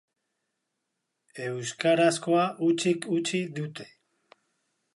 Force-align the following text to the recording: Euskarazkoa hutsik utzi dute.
Euskarazkoa 1.43 2.47
hutsik 2.69 3.05
utzi 3.19 3.43
dute. 3.61 3.87